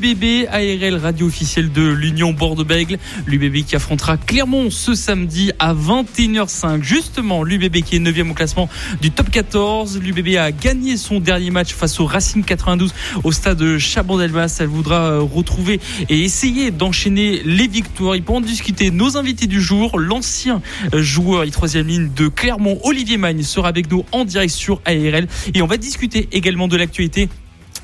[0.00, 2.98] Top UBB, ARL, radio officielle de l'Union Bordeaux-Bègle.
[3.26, 6.82] L'UBB qui affrontera Clermont ce samedi à 21h05.
[6.82, 8.68] Justement, l'UBB qui est 9e au classement
[9.00, 10.00] du top 14.
[10.00, 12.94] L'UBB a gagné son dernier match face au Racing 92
[13.24, 14.58] au stade Chabon-Delmas.
[14.60, 18.14] Elle voudra euh, retrouver et essayer d'enchaîner les victoires.
[18.14, 20.62] Et pour en discuter, nos invités du jour, l'ancien
[20.94, 24.80] euh, joueur et troisième ligne de Clermont, Olivier Magne, sera avec nous en direct sur
[24.86, 25.26] ARL.
[25.54, 27.28] Et on va discuter également de l'actualité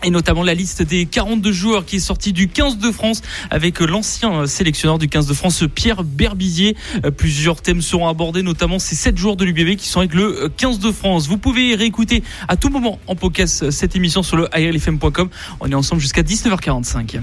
[0.05, 3.81] et notamment la liste des 42 joueurs qui est sortie du 15 de France avec
[3.81, 6.77] l'ancien sélectionneur du 15 de France Pierre Berbizier.
[7.05, 10.51] Euh, plusieurs thèmes seront abordés, notamment ces 7 joueurs de l'UBB qui sont avec le
[10.57, 11.29] 15 de France.
[11.29, 15.29] Vous pouvez réécouter à tout moment en podcast cette émission sur le ARLFM.com.
[15.61, 17.21] On est ensemble jusqu'à 19h45.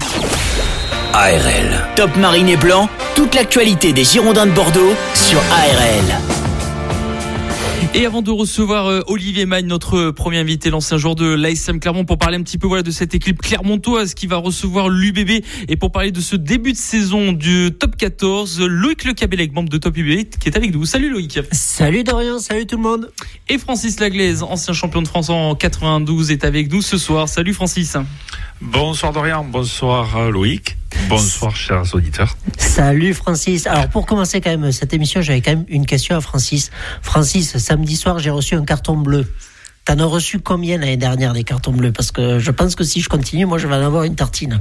[1.12, 1.88] ARL.
[1.94, 6.33] Top Marine et Blanc, toute l'actualité des Girondins de Bordeaux sur ARL.
[7.96, 12.04] Et avant de recevoir euh, Olivier Magne, notre premier invité, l'ancien joueur de l'ASM Clermont,
[12.04, 15.76] pour parler un petit peu voilà, de cette équipe clermontoise qui va recevoir l'UBB et
[15.76, 19.78] pour parler de ce début de saison du top 14, Loïc Le Cabellec, membre de
[19.78, 20.84] Top UBB, qui est avec nous.
[20.84, 21.38] Salut Loïc.
[21.52, 23.12] Salut Dorian, salut tout le monde.
[23.48, 27.28] Et Francis Laglaise, ancien champion de France en 92, est avec nous ce soir.
[27.28, 27.96] Salut Francis.
[28.64, 30.78] Bonsoir Dorian, bonsoir euh, Loïc.
[31.10, 32.34] Bonsoir chers auditeurs.
[32.56, 33.66] Salut Francis.
[33.66, 36.70] Alors pour commencer quand même cette émission, j'avais quand même une question à Francis.
[37.02, 39.30] Francis, samedi soir, j'ai reçu un carton bleu.
[39.84, 41.92] T'en as reçu combien l'année dernière des cartons bleus?
[41.92, 44.58] Parce que je pense que si je continue, moi je vais en avoir une tartine.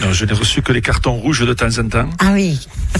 [0.00, 2.10] Non, je n'ai reçu que les cartons rouges de temps en temps.
[2.18, 2.58] Ah oui.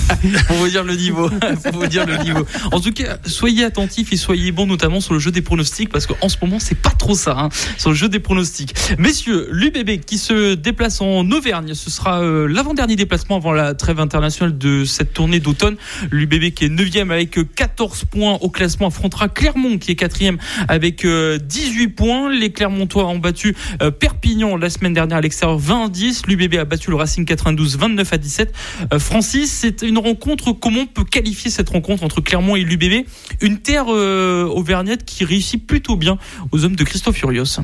[0.47, 1.31] pour vous dire le niveau.
[1.64, 2.47] pour vous dire le niveau.
[2.73, 6.06] En tout cas, soyez attentifs et soyez bons, notamment sur le jeu des pronostics, parce
[6.06, 8.75] qu'en ce moment, c'est pas trop ça, hein, sur le jeu des pronostics.
[8.98, 14.01] Messieurs, l'UBB qui se déplace en Auvergne, ce sera euh, l'avant-dernier déplacement avant la trêve
[14.01, 15.77] internationale de cette tournée d'automne.
[16.11, 20.39] L'UBB qui est 9e avec 14 points au classement affrontera Clermont qui est 4e
[20.69, 22.30] avec 18 points.
[22.30, 26.27] Les Clermontois ont battu euh, Perpignan la semaine dernière à l'extérieur 20-10.
[26.27, 28.55] L'UBB a battu le Racing 92 29 à 17.
[28.92, 30.52] Euh, Francis, c'est une rencontre.
[30.52, 33.06] Comment on peut qualifier cette rencontre entre Clermont et l'UBB
[33.40, 36.18] Une terre euh, auvergnate qui réussit plutôt bien
[36.52, 37.61] aux hommes de Christophe Furios.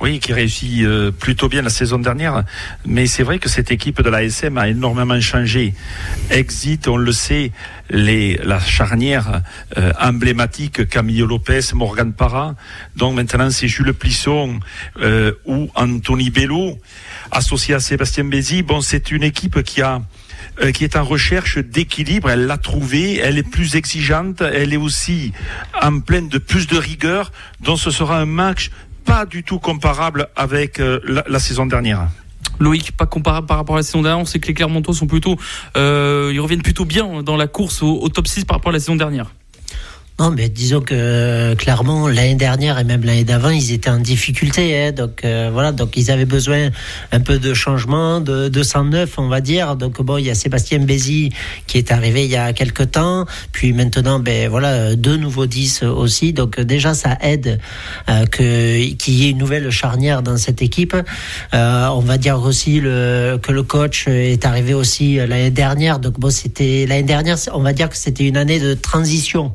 [0.00, 2.44] Oui, qui réussit euh, plutôt bien la saison dernière.
[2.84, 5.72] Mais c'est vrai que cette équipe de l'ASM a énormément changé.
[6.30, 7.52] Exit, on le sait,
[7.88, 9.42] la charnière
[9.78, 12.56] euh, emblématique Camillo Lopez, Morgan Parra.
[12.96, 14.60] Donc maintenant, c'est Jules Plisson
[15.46, 16.78] ou Anthony Bello,
[17.30, 18.62] associé à Sébastien Bézi.
[18.62, 20.02] Bon, c'est une équipe qui a
[20.62, 22.30] euh, qui est en recherche d'équilibre.
[22.30, 23.16] Elle l'a trouvé.
[23.18, 24.40] Elle est plus exigeante.
[24.40, 25.32] Elle est aussi
[25.82, 27.30] en pleine de plus de rigueur.
[27.60, 28.70] Donc ce sera un match
[29.04, 32.08] pas du tout comparable avec euh, la, la, saison dernière.
[32.58, 34.20] Loïc, pas comparable par rapport à la saison dernière.
[34.20, 35.36] On sait que les Clermontois sont plutôt,
[35.76, 38.72] euh, ils reviennent plutôt bien dans la course au, au top 6 par rapport à
[38.72, 39.32] la saison dernière.
[40.18, 44.74] Non, mais disons que clairement l'année dernière et même l'année d'avant, ils étaient en difficulté.
[44.74, 46.70] Hein, donc euh, voilà, donc ils avaient besoin
[47.12, 49.76] un peu de changement, de 209, on va dire.
[49.76, 51.32] Donc bon, il y a Sébastien Bézi
[51.66, 55.82] qui est arrivé il y a quelques temps, puis maintenant, ben voilà, deux nouveaux 10
[55.82, 56.32] aussi.
[56.32, 57.60] Donc déjà, ça aide
[58.08, 60.96] euh, que qu'il y ait une nouvelle charnière dans cette équipe.
[61.52, 65.98] Euh, on va dire aussi le, que le coach est arrivé aussi l'année dernière.
[65.98, 69.52] Donc bon, c'était l'année dernière, on va dire que c'était une année de transition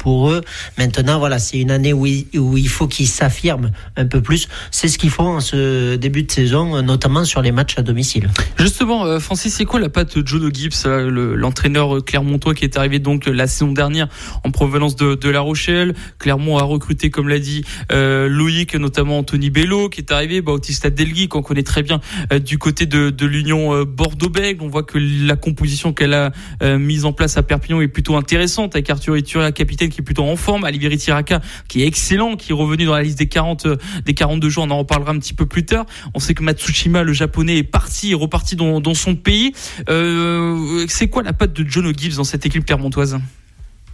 [0.00, 0.40] pour eux.
[0.78, 4.48] Maintenant, voilà, c'est une année où il, où il faut qu'ils s'affirment un peu plus.
[4.70, 8.28] C'est ce qu'ils font en ce début de saison, notamment sur les matchs à domicile.
[8.58, 12.76] Justement, euh, Francis, c'est quoi la patte de Jono Gibbs, l'entraîneur le, clermontois qui est
[12.76, 14.08] arrivé donc la saison dernière
[14.44, 19.18] en provenance de, de La Rochelle Clermont a recruté, comme l'a dit euh, Loïc, notamment
[19.18, 22.00] Anthony Bello qui est arrivé, Bautista Delgui qu'on connaît très bien
[22.32, 24.62] euh, du côté de, de l'Union euh, Bordeaux-Bègles.
[24.62, 28.16] On voit que la composition qu'elle a euh, mise en place à Perpignan est plutôt
[28.16, 32.36] intéressante avec Arthur Ituria, capitaine qui est plutôt en forme, Alibiri Tiraka qui est excellent,
[32.36, 33.66] qui est revenu dans la liste des 40
[34.04, 35.86] des 42 jours, on en reparlera un petit peu plus tard.
[36.14, 39.52] On sait que Matsushima, le japonais, est parti, est reparti dans, son pays.
[39.88, 43.18] Euh, c'est quoi la patte de John Gibbs dans cette équipe clermontoise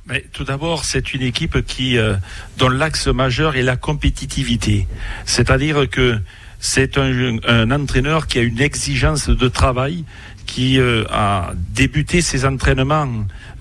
[0.09, 2.15] mais tout d'abord, c'est une équipe qui, euh,
[2.59, 4.87] dont l'axe majeur est la compétitivité.
[5.25, 6.21] C'est-à-dire que
[6.61, 10.05] c'est un, entraîneur qui a une exigence de travail,
[10.47, 13.09] qui euh, a débuté ses entraînements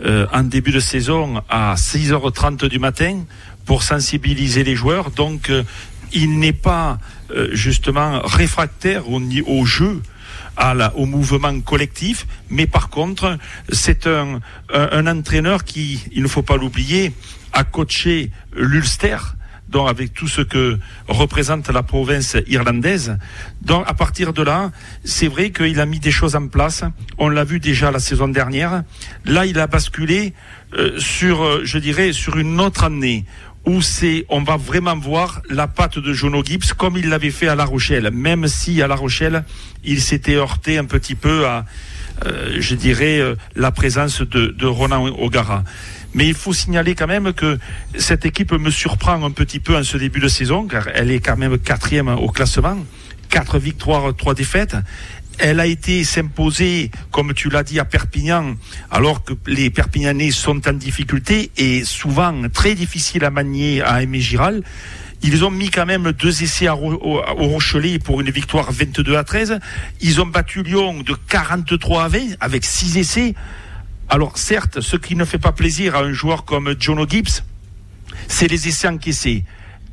[0.06, 3.24] euh, en début de saison à 6h30 du matin
[3.66, 5.12] pour sensibiliser les joueurs.
[5.12, 5.64] Donc, euh,
[6.14, 7.00] il n'est pas
[7.52, 10.02] justement réfractaire au, au jeu.
[10.58, 13.38] À la, au mouvement collectif, mais par contre,
[13.74, 14.40] c'est un,
[14.74, 17.12] un, entraîneur qui, il ne faut pas l'oublier,
[17.52, 19.18] a coaché l'Ulster
[19.76, 20.80] donc avec tout ce que
[21.10, 23.18] représente la province irlandaise.
[23.62, 24.72] Donc à partir de là,
[25.04, 26.86] c'est vrai qu'il a mis des choses en place.
[27.18, 28.84] On l'a vu déjà la saison dernière.
[29.26, 30.34] Là, il a basculé
[30.78, 33.26] euh, sur, euh, je dirais, sur une autre année
[33.66, 37.50] où c'est, on va vraiment voir la patte de Jono Gibbs comme il l'avait fait
[37.50, 39.44] à La Rochelle, même si à La Rochelle,
[39.84, 41.66] il s'était heurté un petit peu à,
[42.26, 45.64] euh, je dirais, euh, la présence de, de Ronan O'Gara.
[46.16, 47.60] Mais il faut signaler quand même que
[47.98, 51.20] cette équipe me surprend un petit peu en ce début de saison, car elle est
[51.20, 52.78] quand même quatrième au classement.
[53.30, 54.78] Quatre victoires, trois défaites.
[55.40, 58.56] Elle a été s'imposer, comme tu l'as dit, à Perpignan,
[58.90, 64.22] alors que les Perpignanais sont en difficulté et souvent très difficiles à manier à Aimé
[64.22, 64.64] Giral.
[65.22, 69.60] Ils ont mis quand même deux essais au, Rochelet pour une victoire 22 à 13.
[70.00, 73.36] Ils ont battu Lyon de 43 à 20 avec six essais.
[74.10, 77.44] Alors certes, ce qui ne fait pas plaisir à un joueur comme Jono Gibbs,
[78.28, 79.44] c'est les essais encaissés.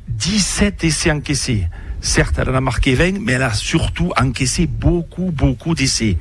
[0.07, 1.67] 17 essais encaissés.
[2.01, 6.17] Certes, elle en a marqué 20, mais elle a surtout encaissé beaucoup, beaucoup d'essais.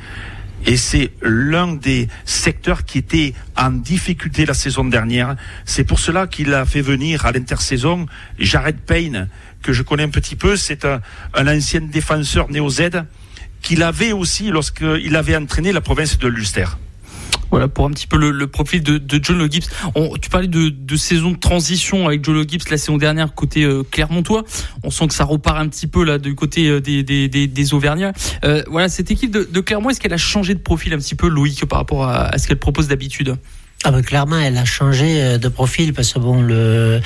[0.65, 5.37] Et c'est l'un des secteurs qui était en difficulté la saison dernière.
[5.65, 8.07] C'est pour cela qu'il a fait venir à l'intersaison
[8.39, 9.29] Jared Payne,
[9.61, 10.57] que je connais un petit peu.
[10.57, 11.01] C'est un,
[11.35, 13.03] ancien défenseur néo-Z
[13.61, 16.67] qu'il avait aussi lorsqu'il avait entraîné la province de l'Ulster.
[17.53, 19.69] Voilà pour un petit peu le, profil de, John Le Gibbs.
[20.23, 23.83] tu parlais de, saison de transition avec John Le Gibbs la saison dernière côté euh,
[23.89, 24.45] Clermontois.
[24.83, 28.13] On sent que ça repart un petit peu là du côté euh, des, des, Auvergnats.
[28.45, 31.29] Euh, voilà cette équipe de, Clermont, est-ce qu'elle a changé de profil un petit peu
[31.29, 33.37] Loïc par rapport à ce qu'elle propose d'habitude?
[33.85, 37.01] Ah ben clairement, elle a changé euh, de profil parce que bon, le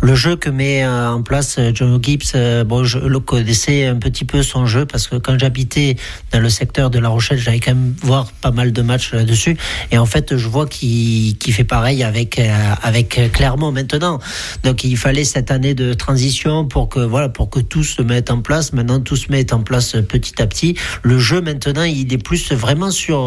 [0.00, 3.96] le jeu que met euh, en place euh, John Gibbs, bon, je le connaissais un
[3.96, 5.96] petit peu son jeu parce que quand j'habitais
[6.32, 9.58] dans le secteur de La Rochelle, j'allais quand même voir pas mal de matchs là-dessus.
[9.90, 12.40] Et en fait, je vois qu'il qu'il fait pareil avec
[12.82, 14.18] avec Clermont maintenant.
[14.64, 18.30] Donc il fallait cette année de transition pour que voilà pour que tout se mette
[18.30, 18.72] en place.
[18.72, 20.78] Maintenant, tout se met en place petit à petit.
[21.02, 23.18] Le jeu maintenant, il est plus vraiment sur,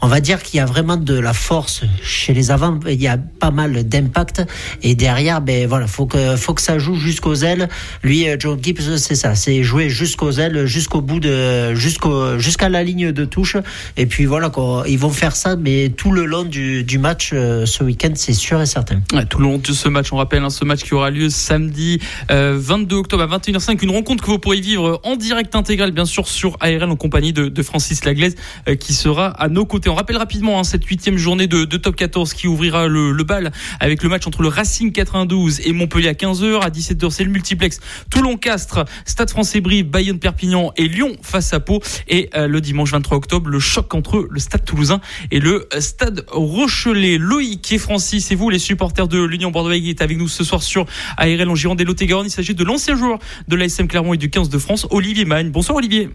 [0.00, 3.08] on va dire qu'il y a vraiment de la force chez les avants, il y
[3.08, 4.42] a pas mal d'impact.
[4.82, 7.68] Et derrière, ben voilà, faut que, faut que ça joue jusqu'aux ailes.
[8.02, 12.68] Lui, euh, John Gibbs, c'est ça, c'est jouer jusqu'aux ailes, jusqu'au bout de, jusqu'au, jusqu'à
[12.68, 13.56] la ligne de touche.
[13.96, 14.50] Et puis voilà,
[14.86, 18.60] ils vont faire ça, mais tout le long du, match euh, ce week-end, c'est sûr
[18.60, 19.00] et certain.
[19.28, 21.98] tout le long de ce match, on rappelle, hein, ce match qui aura lieu samedi
[22.28, 26.04] 22 euh, octobre à 21h05, une rencontre que vous pourrez vivre en direct intégral, bien
[26.04, 28.36] sûr, sur ARL en compagnie de, Francis Laglaise,
[28.78, 29.90] qui sera à nos côtés.
[29.90, 34.02] On rappelle rapidement hein, cette huitième journée de top 14 qui ouvrira le, bal avec
[34.02, 36.60] le match entre le Racing 92 et Montpellier à 15h.
[36.60, 37.80] À 17h, c'est le multiplex
[38.10, 41.80] Toulon-Castres, Stade français Brive, Bayonne-Perpignan et Lyon face à Pau.
[42.08, 45.00] Et euh, le dimanche 23 octobre, le choc entre le Stade toulousain
[45.30, 47.18] et le Stade Rochelet.
[47.18, 50.44] Loïc et Francis, et vous, les supporters de l'Union Bordeaux, qui est avec nous ce
[50.44, 50.86] soir sur
[51.16, 53.18] ARL en Gironde et lot Il s'agit de l'ancien joueur
[53.48, 55.50] de l'ASM Clermont et du 15 de France, Olivier Magne.
[55.50, 56.10] Bonsoir Olivier.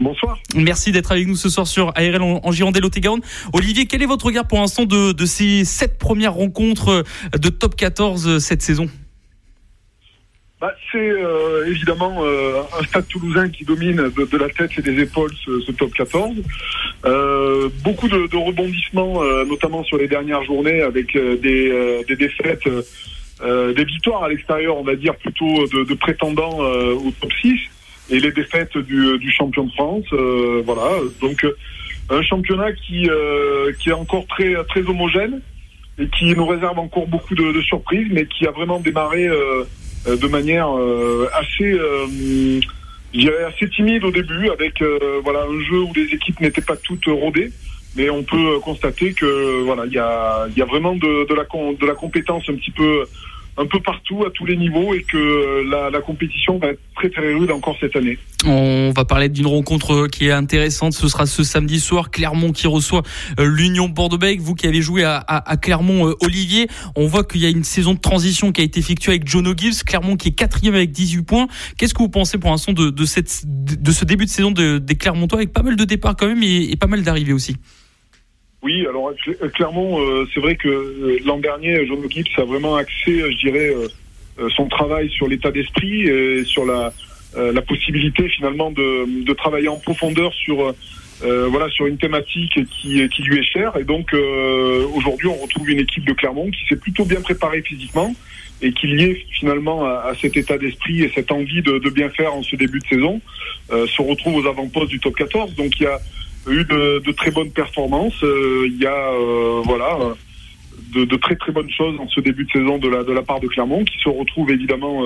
[0.00, 0.38] Bonsoir.
[0.56, 3.08] Merci d'être avec nous ce soir sur ARL en, Gironde et
[3.52, 7.04] Olivier, quel est votre regard pour l'instant de, de ces sept premières rencontres
[7.38, 8.88] de top 14 euh, cette saison?
[10.60, 15.02] Bah, c'est euh, évidemment euh, un stade toulousain qui domine de, la tête et des
[15.02, 16.36] épaules ce, top 14.
[17.82, 22.68] beaucoup de, rebondissements, notamment sur les dernières journées, avec des, des, défaites,
[23.44, 27.58] des victoires à l'extérieur, on va dire plutôt de, de prétendants au top 6
[28.10, 30.04] et les défaites du, du champion de France.
[30.12, 30.90] Euh, voilà,
[31.20, 31.56] donc euh,
[32.10, 35.40] un championnat qui euh, qui est encore très très homogène
[35.98, 39.28] et qui nous réserve encore beaucoup de, de surprises, mais qui a vraiment démarré
[40.06, 40.68] de manière
[41.34, 41.78] assez
[43.46, 44.82] assez timide au début, avec
[45.22, 47.52] voilà un jeu où les équipes n'étaient pas toutes rodées,
[47.94, 51.44] mais on peut constater que voilà il y a y a vraiment de, de la
[51.44, 53.04] de la compétence un petit peu
[53.58, 57.10] un peu partout, à tous les niveaux, et que euh, la, compétition va être très
[57.10, 58.18] très rude encore cette année.
[58.46, 60.94] On va parler d'une rencontre qui est intéressante.
[60.94, 63.02] Ce sera ce samedi soir, Clermont qui reçoit
[63.38, 64.42] euh, l'Union Bordeaux-Bègles.
[64.42, 66.66] Vous qui avez joué à, Clermont, euh, Olivier,
[66.96, 69.46] on voit qu'il y a une saison de transition qui a été effectuée avec John
[69.46, 69.84] O'Gibbs.
[69.84, 71.46] Clermont qui est quatrième avec 18 points.
[71.76, 74.96] Qu'est-ce que vous pensez pour l'instant de, de, cette, de ce début de saison des
[74.96, 77.56] Clermontois avec pas mal de départs quand même et pas mal d'arrivées aussi?
[78.62, 82.76] Oui, alors euh, clairement, euh, c'est vrai que euh, l'an dernier, Jean Gibbs a vraiment
[82.76, 83.74] axé, je dirais,
[84.56, 86.92] son travail sur l'état d'esprit et sur la,
[87.36, 90.74] la possibilité finalement de, de travailler en profondeur sur
[91.20, 93.76] voilà sur une thématique qui, qui lui est chère.
[93.76, 94.14] Et donc
[94.94, 98.14] aujourd'hui, on retrouve une équipe de Clermont qui s'est plutôt bien préparée physiquement
[98.62, 102.34] et qui lié finalement à, cet état d'esprit et cette envie de, de, bien faire
[102.34, 103.20] en ce début de saison
[103.70, 105.54] se retrouve aux avant-postes du top 14.
[105.56, 106.00] Donc il y a
[106.48, 108.22] eu de, de très bonnes performances.
[108.22, 109.98] Euh, il y a euh, voilà
[110.94, 113.40] de, très très bonnes choses en ce début de saison de la, de la part
[113.40, 115.02] de Clermont, qui se retrouve évidemment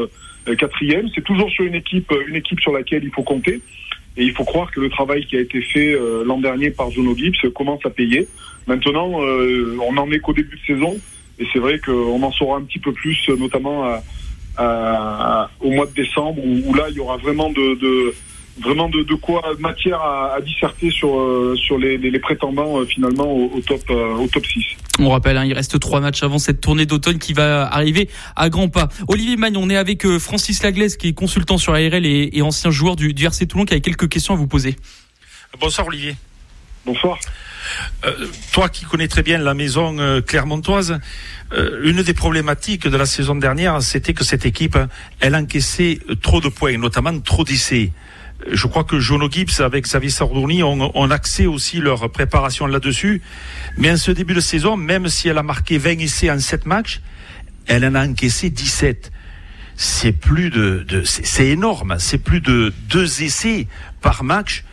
[0.58, 1.08] quatrième.
[1.14, 3.60] C'est toujours sur une équipe, une équipe sur laquelle il faut compter.
[4.16, 7.14] Et il faut croire que le travail qui a été fait l'an dernier par Jono
[7.16, 8.26] Gibbs commence à payer.
[8.66, 10.96] Maintenant, on n'en est qu'au début de saison.
[11.38, 13.84] Et c'est vrai qu'on en saura un petit peu plus, notamment
[15.60, 18.12] au mois de décembre, où, là, il y aura vraiment de,
[18.58, 23.82] vraiment de, quoi matière à, disserter sur euh, sur les, prétendants euh, finalement au, top
[23.90, 24.64] euh, au top 6.
[24.98, 28.48] On rappelle, hein, il reste trois matchs avant cette tournée d'automne qui va arriver à
[28.48, 28.88] grands pas.
[29.08, 32.96] Olivier Magne, on est avec Francis Laglaise qui est consultant sur ARL et, ancien joueur
[32.96, 34.76] du, du RC Toulon qui a quelques questions à vous poser.
[35.60, 36.16] Bonsoir Olivier.
[36.86, 37.18] Bonsoir.
[38.04, 41.00] Euh, toi qui connais très bien la maison euh, clermontoise,
[41.52, 44.78] euh, une des problématiques de la saison dernière, c'était que cette équipe,
[45.20, 47.92] elle encaissait trop de points, notamment trop d'essais.
[48.50, 53.22] Je crois que Jono Gibbs avec Xavier Sardouni ont, ont axé aussi leur préparation là-dessus.
[53.78, 56.66] Mais en ce début de saison, même si elle a marqué 20 essais en 7
[56.66, 57.00] matchs,
[57.66, 59.10] elle en a encaissé 17
[59.76, 63.68] c'est plus de, de c'est énorme, c'est plus de deux essais
[64.00, 64.64] par match.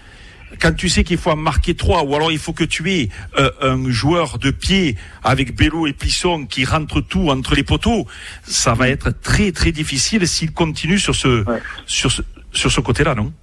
[0.62, 3.10] Quand tu sais qu'il faut en marquer trois, ou alors il faut que tu aies
[3.38, 8.08] euh, un joueur de pied avec Bello et Plisson qui rentre tout entre les poteaux,
[8.43, 11.43] ça va être très très difficile s'il continue sur ce,
[11.86, 13.34] sur ce, sur ce côté-là, non?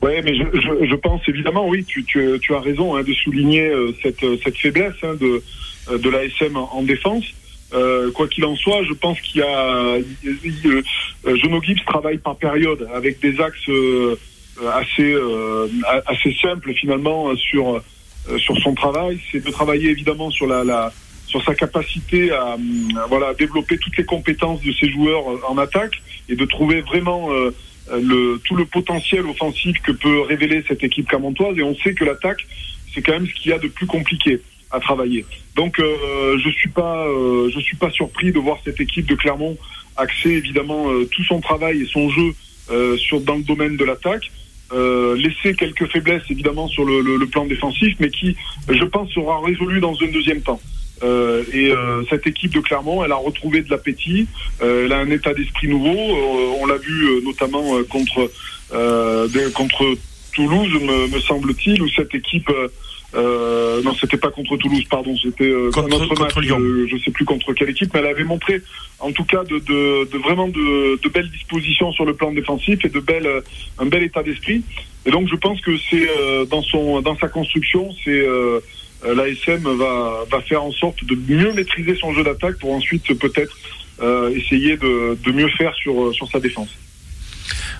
[0.00, 3.12] Oui, mais je, je, je, pense évidemment, oui, tu, tu, tu as raison hein, de
[3.12, 5.42] souligner euh, cette, cette faiblesse hein, de,
[5.90, 7.24] euh, de l'ASM en, défense.
[7.74, 10.02] Euh, quoi qu'il en soit, je pense qu'il y a euh,
[11.24, 14.16] Jono Gibbs travaille par période avec des axes euh,
[14.72, 15.68] assez euh,
[16.06, 20.92] assez simple finalement sur euh, sur son travail, c'est de travailler évidemment sur la, la
[21.26, 22.56] sur sa capacité à,
[23.10, 26.00] voilà développer toutes les compétences de ses joueurs en attaque
[26.30, 27.28] et de trouver vraiment
[27.92, 31.58] le, tout le potentiel offensif que peut révéler cette équipe camontoise.
[31.58, 32.46] Et on sait que l'attaque,
[32.94, 34.40] c'est quand même ce qu'il y a de plus compliqué
[34.70, 35.24] à travailler.
[35.56, 37.06] Donc euh, je suis pas
[37.52, 39.56] je suis pas surpris de voir cette équipe de Clermont
[39.96, 42.34] axer évidemment tout son travail et son jeu
[42.98, 44.30] sur dans le domaine de l'attaque
[44.70, 48.36] euh, laisser quelques faiblesses évidemment sur le, le, plan défensif, mais qui,
[48.68, 50.60] je pense, sera résolu dans un deuxième temps.
[51.02, 54.26] Euh, et euh, cette équipe de Clermont, elle a retrouvé de l'appétit,
[54.62, 55.96] euh, elle a un état d'esprit nouveau.
[56.60, 58.30] on l'a vu notamment contre
[59.54, 59.84] contre
[60.34, 62.50] Toulouse, me, me semble-t-il, où cette équipe
[63.14, 66.58] euh, non, c'était pas contre Toulouse, pardon, c'était euh, contre, notre match, Lyon.
[66.60, 68.60] Euh, je sais plus contre quelle équipe, mais elle avait montré,
[68.98, 72.84] en tout cas, de, de, de vraiment de, de, belles dispositions sur le plan défensif
[72.84, 73.40] et de belles, euh,
[73.78, 74.62] un bel état d'esprit.
[75.06, 78.26] Et donc, je pense que c'est euh, dans son, dans sa construction, c'est
[79.30, 83.56] l'ASM va, faire en sorte de mieux maîtriser son jeu d'attaque pour ensuite peut-être
[84.34, 86.76] essayer de, mieux faire sur, sur sa défense.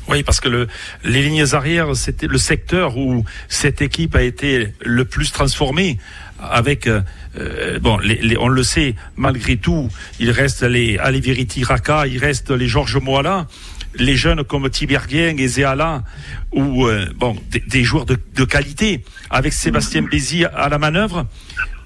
[0.09, 0.69] Oui, parce que le,
[1.05, 5.99] les lignes arrières, c'était le secteur où cette équipe a été le plus transformée.
[6.41, 7.01] Avec euh,
[7.37, 7.99] euh, bon,
[8.39, 9.89] on le sait, malgré tout,
[10.21, 13.49] il reste les Aliviriti Raka, il reste les Georges Moala,
[13.99, 16.05] les jeunes comme Tibergien et Zéala,
[16.53, 21.27] ou euh, bon, des, joueurs de, de, qualité, avec Sébastien Bézi à la manœuvre.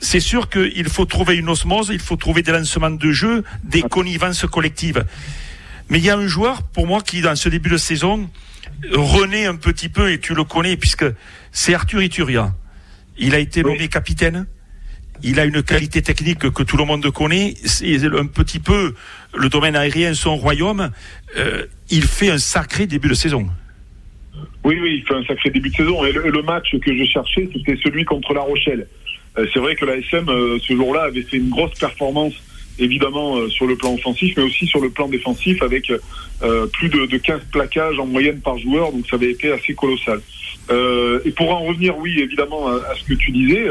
[0.01, 3.83] C'est sûr qu'il faut trouver une osmose, il faut trouver des lancements de jeu, des
[3.83, 5.05] connivences collectives.
[5.89, 8.29] Mais il y a un joueur, pour moi, qui, dans ce début de saison,
[8.93, 11.05] renaît un petit peu, et tu le connais, puisque
[11.53, 12.55] c'est Arthur Ituria.
[13.19, 14.47] Il a été nommé capitaine.
[15.25, 17.55] Il a une qualité technique que tout le monde connaît.
[17.65, 18.95] C'est un petit peu
[19.35, 20.91] le domaine aérien, son royaume.
[21.37, 23.47] Euh, il fait un sacré début de saison.
[24.65, 26.03] Oui, oui, il fait un sacré début de saison.
[26.03, 28.89] Le, match que je cherchais, c'était celui contre La Rochelle.
[29.39, 32.35] Euh, c'est vrai que la SM, euh, ce jour-là, avait fait une grosse performance
[32.79, 35.93] évidemment sur le plan offensif, mais aussi sur le plan défensif avec
[36.73, 40.21] plus de, de, 15 plaquages en moyenne par joueur, donc ça avait été assez colossal.
[40.71, 43.67] Et pour en revenir, oui, évidemment, à, ce que tu disais,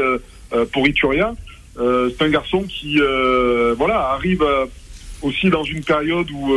[0.72, 1.34] pour Ituria,
[1.76, 2.98] c'est un garçon qui
[3.76, 4.44] voilà arrive
[5.22, 6.52] aussi dans une période où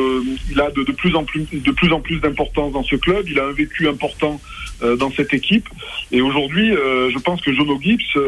[0.51, 3.25] il a de, plus en plus de plus en plus d'importance dans ce club.
[3.29, 4.39] Il a un vécu important
[4.81, 5.67] dans cette équipe.
[6.11, 8.19] Et aujourd'hui, je pense que Jono Gibbs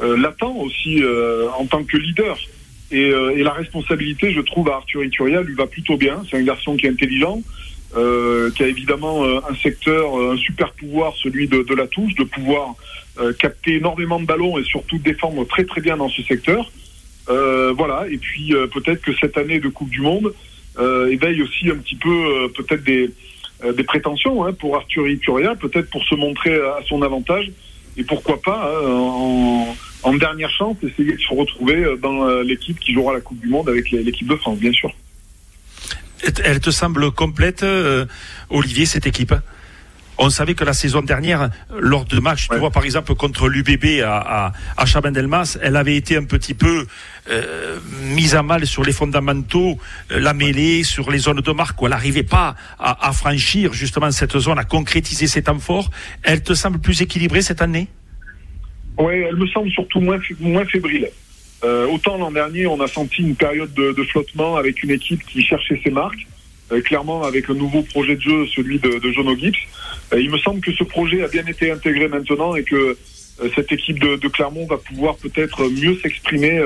[0.00, 1.02] l'attend aussi
[1.58, 2.36] en tant que leader.
[2.90, 6.22] Et, euh, et, la responsabilité, je trouve, à Arthur Ituria lui va plutôt bien.
[6.30, 7.42] C'est un garçon qui est intelligent,
[7.96, 12.14] euh, qui a évidemment euh, un secteur, un super pouvoir, celui de, de la touche,
[12.14, 12.74] de pouvoir
[13.18, 16.70] euh, capter énormément de ballons et surtout défendre très très bien dans ce secteur.
[17.26, 18.06] voilà.
[18.10, 20.32] Et puis peut-être que cette année de Coupe du Monde
[20.78, 23.10] éveille aussi un petit peu peut-être des,
[23.76, 27.50] des prétentions hein, pour Arthur Ituria, peut-être pour se montrer à son avantage
[27.96, 32.42] et pourquoi pas hein, en en dernière chance, essayer de se retrouver euh, dans euh,
[32.42, 34.90] l'équipe qui jouera la Coupe du Monde avec l'équipe de France, bien sûr.
[36.44, 38.06] Elle te semble complète, euh,
[38.50, 39.34] Olivier, cette équipe
[40.18, 41.48] on savait que la saison dernière,
[41.78, 46.16] lors de matchs, tu vois par exemple contre l'UBB à, à, Chabandelmas, elle avait été
[46.16, 46.86] un petit peu
[47.30, 49.78] euh, mise à mal sur les fondamentaux,
[50.10, 53.72] euh, la mêlée, sur les zones de marque, où elle n'arrivait pas à, à, franchir
[53.72, 55.90] justement cette zone, à concrétiser ses temps forts.
[56.24, 57.86] Elle te semble plus équilibrée cette année?
[58.98, 61.08] Oui, elle me semble surtout moins, moins fébrile.
[61.64, 65.24] Euh, autant l'an dernier, on a senti une période de, de, flottement avec une équipe
[65.26, 66.26] qui cherchait ses marques.
[66.70, 69.56] Euh, clairement, avec un nouveau projet de jeu, celui de, de Jono Gibbs.
[70.12, 73.48] Euh, il me semble que ce projet a bien été intégré maintenant et que euh,
[73.54, 76.60] cette équipe de, de, Clermont va pouvoir peut-être mieux s'exprimer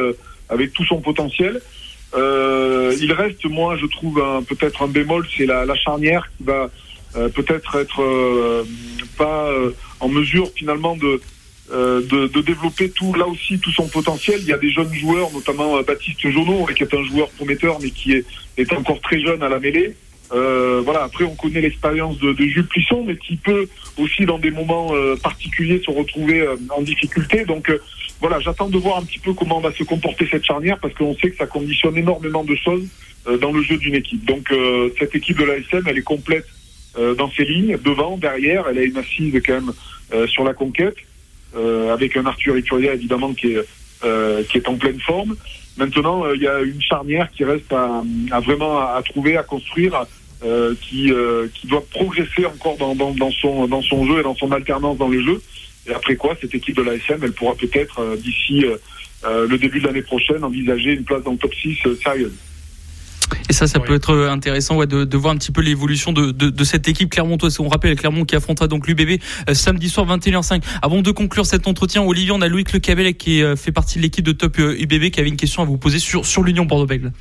[0.48, 1.60] avec tout son potentiel.
[2.14, 6.70] il reste, moi, je trouve peut-être un bémol, c'est la, la, charnière qui va
[7.14, 8.64] peut-être être,
[9.16, 9.50] pas
[10.00, 11.20] en mesure finalement de euh,
[11.72, 14.40] de, de, développer tout là aussi tout son potentiel.
[14.42, 17.78] Il y a des jeunes joueurs, notamment euh, Baptiste Jonot, qui est un joueur prometteur,
[17.80, 18.24] mais qui est,
[18.58, 19.94] est encore très jeune à la mêlée.
[20.32, 21.04] Euh, voilà.
[21.04, 24.94] Après, on connaît l'expérience de, de, Jules Plisson, mais qui peut aussi, dans des moments
[24.94, 27.44] euh, particuliers, se retrouver en difficulté.
[27.44, 27.72] Donc,
[28.20, 31.14] voilà, j'attends de voir un petit peu comment va se comporter cette charnière, parce qu'on
[31.16, 32.86] sait que ça conditionne énormément de choses
[33.40, 34.24] dans le jeu d'une équipe.
[34.24, 34.52] Donc,
[34.98, 36.46] cette équipe de l'ASM, elle est complète
[37.16, 38.66] dans ses lignes, devant, derrière.
[38.68, 40.96] Elle a une assise quand même sur la conquête.
[41.54, 43.64] Euh, avec un Arthur Ituria évidemment qui est,
[44.04, 45.36] euh, qui est en pleine forme.
[45.76, 49.42] Maintenant, euh, il y a une charnière qui reste à, à vraiment à, trouver, à
[49.42, 50.06] construire,
[50.80, 51.12] qui,
[51.54, 54.98] qui doit progresser encore dans, dans, dans, son, dans son jeu et dans son alternance
[54.98, 55.40] dans le jeu.
[55.86, 58.64] Et après quoi, cette équipe de l'ASM, elle pourra peut-être, d'ici
[59.24, 62.32] le début de l'année prochaine, envisager une place dans le top 6 sérieuse.
[63.48, 66.30] Et ça, ça peut être intéressant ouais, de, de, voir un petit peu l'évolution de,
[66.30, 67.58] de, de, cette équipe clermontoise.
[67.60, 70.62] On rappelle Clermont qui affrontera donc l'UBB euh, samedi soir 21h05.
[70.82, 74.02] Avant de conclure cet entretien, Olivier, on a Louis Lecabel qui euh, fait partie de
[74.02, 77.12] l'équipe de Top UBB qui avait une question à vous poser sur, sur l'Union Bordeaux-Bègles.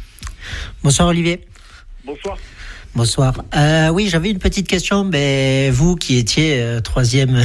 [0.84, 1.42] Bonsoir Olivier.
[2.06, 2.38] Bonsoir.
[2.94, 3.46] Bonsoir.
[3.56, 5.06] Euh, oui, j'avais une petite question.
[5.06, 7.38] Ben, vous qui étiez euh, troisième,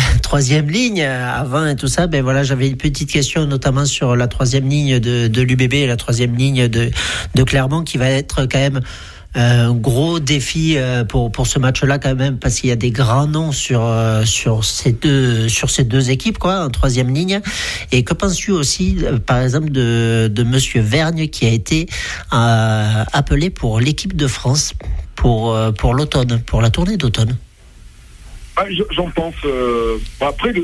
[0.68, 4.26] ligne euh, avant et tout ça, ben voilà, j'avais une petite question, notamment sur la
[4.26, 6.90] troisième ligne de, l'UBB et la troisième ligne de,
[7.44, 8.80] Clermont, qui va être quand même
[9.36, 10.78] un gros défi
[11.10, 13.86] pour pour ce match-là quand même parce qu'il y a des grands noms sur
[14.24, 17.42] sur ces deux sur ces deux équipes quoi en troisième ligne
[17.92, 21.86] et que penses-tu aussi par exemple de de Monsieur Vergne qui a été
[22.30, 24.72] appelé pour l'équipe de France?
[25.26, 27.36] Pour, euh, pour l'automne, pour la tournée d'automne
[28.54, 29.34] ah, J'en pense.
[29.44, 30.62] Euh, après, de,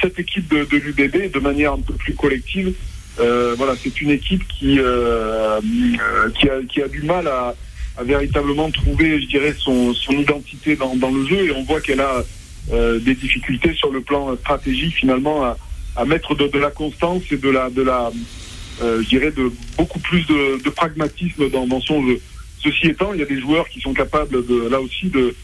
[0.00, 2.72] cette équipe de, l'UBB, de manière un peu plus collective,
[3.18, 4.78] euh, voilà, c'est une équipe qui,
[6.38, 7.54] qui, a, du mal à,
[8.02, 11.48] véritablement trouver, je dirais, son, identité dans, le jeu.
[11.48, 12.24] Et on voit qu'elle a
[12.72, 15.54] des difficultés sur le plan stratégique, finalement,
[15.96, 18.10] à, mettre de, la constance et de la, de la
[18.80, 22.18] je dirais, de beaucoup plus de, pragmatisme dans son jeu.
[22.62, 25.34] Ceci étant, il y a des joueurs qui sont capables là aussi de,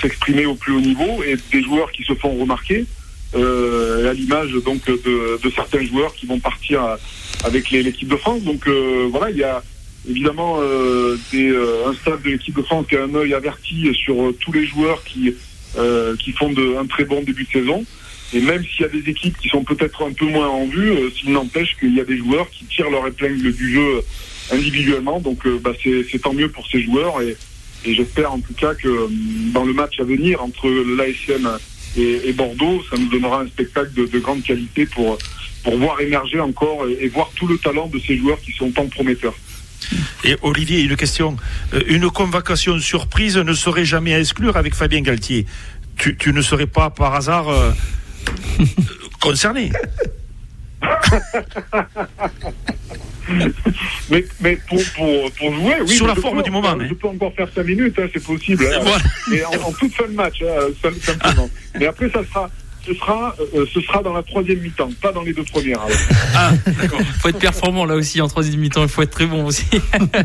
[0.00, 2.86] s'exprimer au plus haut niveau et des joueurs qui se font remarquer.
[3.34, 6.96] Euh, à l'image donc de, certains joueurs qui vont partir
[7.44, 8.42] avec l'équipe de France.
[8.42, 9.62] Donc euh, voilà, il y a
[10.08, 11.16] évidemment euh,
[11.86, 15.02] un staff de l'équipe de France qui a un œil averti sur tous les joueurs
[15.04, 15.34] qui
[16.38, 17.84] font un très bon début de saison.
[18.32, 20.92] Et même s'il y a des équipes qui sont peut-être un peu moins en vue,
[21.16, 24.02] s'il n'empêche qu'il y a des joueurs qui tirent leur épingle du jeu
[24.52, 25.20] individuellement.
[25.20, 27.36] Donc euh, bah, c'est tant mieux pour ces joueurs et,
[27.84, 29.08] et j'espère en tout cas que euh,
[29.52, 31.58] dans le match à venir entre l'ASM
[31.96, 35.18] et, et, Bordeaux, ça nous donnera un spectacle de, de, grande qualité pour,
[35.64, 38.86] pour voir émerger encore et, voir tout le talent de ces joueurs qui sont tant
[38.86, 39.34] prometteurs.
[40.24, 41.36] Et Olivier, une question.
[41.72, 45.46] Euh, une convocation surprise ne serait jamais à exclure avec Fabien Galtier.
[45.96, 47.46] Tu, tu ne serais pas par hasard
[49.20, 49.72] concerné
[54.10, 55.96] mais, mais pour, pour, pour, jouer, oui.
[55.96, 56.76] Sur la forme du moment.
[56.80, 58.66] Je peux encore faire 5 minutes, hein, c'est possible.
[58.66, 58.80] Hein,
[59.30, 61.50] mais en, en, toute fin de match, hein, simplement.
[61.78, 62.50] mais après, ça sera
[62.86, 65.80] ce sera, euh, ce sera dans la troisième mi-temps, pas dans les deux premières.
[66.34, 67.00] Ah, d'accord.
[67.00, 68.82] Il faut être performant là aussi en troisième mi-temps.
[68.82, 69.66] Il faut être très bon aussi.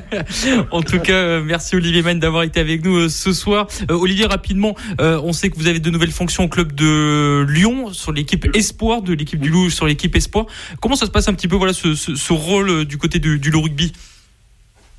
[0.71, 3.67] en tout cas, euh, merci Olivier Mann d'avoir été avec nous euh, ce soir.
[3.89, 8.11] Olivier, rapidement, on sait que vous avez de nouvelles fonctions au club de Lyon sur
[8.11, 10.45] l'équipe Espoir, de l'équipe du Loup sur l'équipe Espoir.
[10.81, 13.39] Comment ça se passe un petit peu, voilà, ce, ce, ce rôle du côté du,
[13.39, 13.93] du Loup Rugby?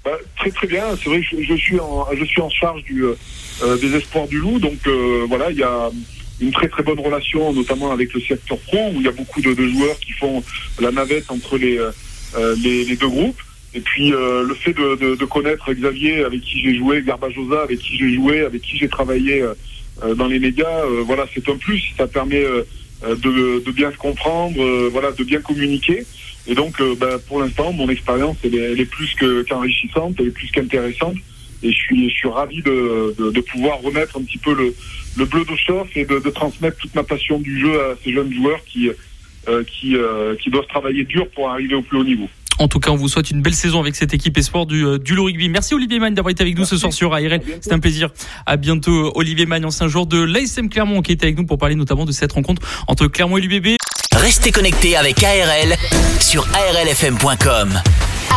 [0.04, 0.84] Bah, très très bien.
[1.02, 3.04] C'est vrai que je, je, suis en je suis en charge du,
[3.62, 4.58] euh, des espoirs du loup.
[4.58, 5.90] Donc euh, voilà, il y a
[6.40, 9.40] une très très bonne relation, notamment avec le secteur pro, où il y a beaucoup
[9.40, 10.42] de, de joueurs qui font
[10.80, 13.40] la navette entre les, euh, les, les, deux groupes.
[13.74, 17.62] Et puis euh, le fait de, de, de, connaître Xavier, avec qui j'ai joué, Garbajosa,
[17.62, 21.56] avec qui j'ai joué, avec qui j'ai travaillé euh, dans les médias, voilà, c'est un
[21.56, 21.82] plus.
[21.96, 22.44] Ça permet
[23.02, 26.04] de, de, bien se comprendre, voilà, de bien communiquer.
[26.46, 30.50] Et donc, bah, pour l'instant, mon expérience, elle, elle, est plus qu'enrichissante, elle est plus
[30.50, 31.16] qu'intéressante.
[31.62, 34.74] Et je suis, je suis ravi de, de, de pouvoir remettre un petit peu le,
[35.16, 38.12] le bleu de chauffe et de, de transmettre toute ma passion du jeu à ces
[38.12, 38.90] jeunes joueurs qui,
[39.48, 42.28] euh, qui, euh, qui doivent travailler dur pour arriver au plus haut niveau.
[42.58, 44.98] En tout cas, on vous souhaite une belle saison avec cette équipe espoir du, euh,
[44.98, 45.48] du rugby.
[45.48, 47.40] Merci Olivier Magne d'avoir été avec nous ce soir sur ARL.
[47.60, 48.08] C'est un plaisir.
[48.46, 51.74] À bientôt Olivier Magne, ancien joueur de l'ASM Clermont qui était avec nous pour parler
[51.74, 53.76] notamment de cette rencontre entre Clermont et l'UBB.
[54.16, 55.76] Restez connectés avec ARL
[56.20, 57.78] sur arlfm.com.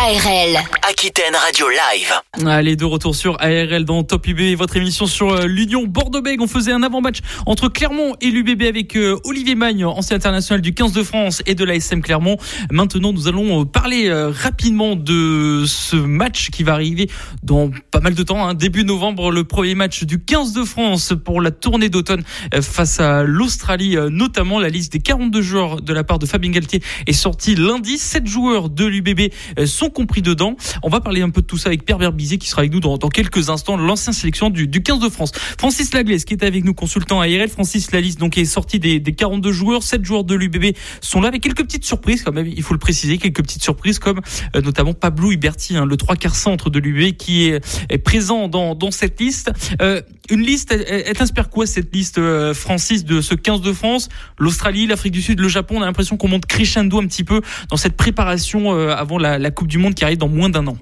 [0.02, 0.58] ARL.
[0.90, 2.48] Aquitaine Radio Live.
[2.48, 6.42] Allez, de retour sur ARL dans Top UB, votre émission sur euh, l'Union Bordeaux-Bègles.
[6.42, 10.74] On faisait un avant-match entre Clermont et l'UBB avec euh, Olivier Magne, ancien international du
[10.74, 12.38] 15 de France et de l'ASM Clermont.
[12.72, 17.10] Maintenant, nous allons euh, parler rapidement de ce match qui va arriver
[17.44, 18.54] dans pas mal de temps, hein.
[18.54, 22.24] début novembre, le premier match du 15 de France pour la tournée d'automne
[22.62, 26.82] face à l'Australie, notamment la liste des 42 joueurs de la part de Fabien Galtier
[27.06, 27.98] est sortie lundi.
[27.98, 29.32] 7 joueurs de l'UBB
[29.66, 30.56] sont compris dedans.
[30.84, 32.80] On va parler un peu de tout ça avec Pierre Berbizet qui sera avec nous
[32.80, 35.32] dans, dans quelques instants, l'ancien sélection du, du 15 de France.
[35.58, 37.50] Francis Laglaise qui est avec nous, consultant ARL.
[37.50, 39.84] Francis, la liste donc est sortie des, des 42 joueurs.
[39.84, 42.80] 7 joueurs de l'UBB sont là avec quelques petites surprises quand même, il faut le
[42.80, 44.22] préciser, quelques petites surprises comme
[44.56, 48.48] euh, notamment Pablo Huberti, hein, le trois quarts centre de l'UBB qui est, est, présent
[48.48, 49.52] dans, dans cette liste.
[49.82, 53.74] Euh, une liste, elle, elle t'inspire quoi cette liste, euh, Francis, de ce 15 de
[53.74, 54.10] France?
[54.38, 57.42] L'Australie, l'Afrique du Sud, le Japon, on a l'impression qu'on monte crescendo un petit peu
[57.70, 60.68] dans cette préparation euh, avant la, la Coupe du Monde qui arrive dans moins d'un
[60.68, 60.78] an.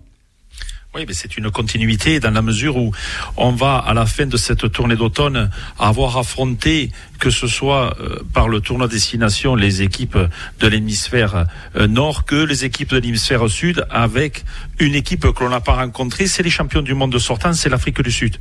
[0.96, 2.92] Oui, mais c'est une continuité dans la mesure où
[3.36, 8.24] on va, à la fin de cette tournée d'automne, avoir affronté, que ce soit euh,
[8.34, 10.18] par le tournoi destination, les équipes
[10.60, 14.46] de l'hémisphère euh, nord, que les équipes de l'hémisphère sud, avec
[14.80, 18.02] une équipe que l'on n'a pas rencontrée, c'est les champions du monde sortant, c'est l'Afrique
[18.02, 18.38] du Sud.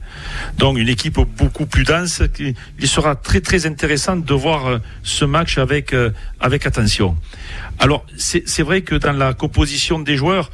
[0.57, 2.23] Donc une équipe beaucoup plus dense.
[2.39, 5.95] Il sera très très intéressant de voir euh, ce match avec,
[6.41, 7.17] avec attention.
[7.79, 10.51] Alors, c'est vrai que dans la composition des joueurs,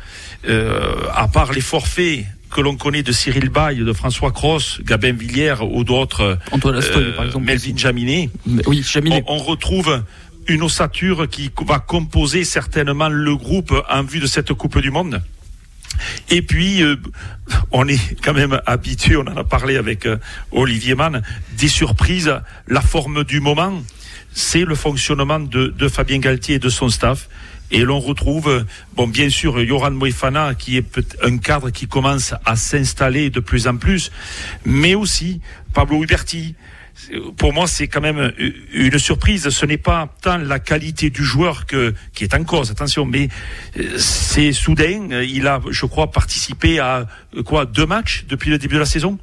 [0.48, 5.12] euh, à part les forfaits que l'on connaît de Cyril Bay, de François Cross, Gabin
[5.12, 8.28] Villiers ou d'autres, euh, Melvin Jaminet,
[8.66, 9.24] oui, Jaminet.
[9.26, 10.02] On, on, retrouve
[10.48, 15.22] une ossature qui va composer certainement le groupe en vue de cette Coupe du Monde.
[16.30, 16.96] Et puis, euh,
[17.70, 20.16] on est quand même habitué, on en a parlé avec euh,
[20.50, 21.22] Olivier Mann,
[21.58, 22.32] des surprises,
[22.68, 23.82] la forme du moment,
[24.32, 27.28] c'est le fonctionnement de, de Fabien Galtier et de son staff.
[27.70, 32.54] Et l'on retrouve, bon, bien sûr, Yoran Moifana, qui est un cadre qui commence à
[32.54, 34.10] s'installer de plus en plus,
[34.66, 35.40] mais aussi
[35.72, 36.54] Pablo Huberti.
[37.38, 38.32] Pour moi, c'est quand même
[38.74, 39.48] une surprise.
[39.48, 43.30] Ce n'est pas tant la qualité du joueur que, qui est en cause, attention, mais
[43.96, 45.08] c'est soudain.
[45.22, 47.06] Il a, je crois, participé à
[47.46, 49.18] quoi deux matchs depuis le début de la saison?